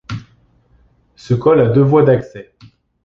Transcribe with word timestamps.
Ce 1.15 1.35
col 1.35 1.59
a 1.59 1.67
deux 1.67 1.83
voies 1.83 2.01
d'accès. 2.01 2.55